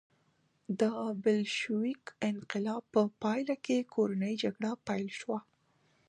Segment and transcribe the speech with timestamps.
[0.79, 0.81] د
[1.23, 5.39] بلشویک انقلاب په پایله کې کورنۍ جګړه پیل شوه.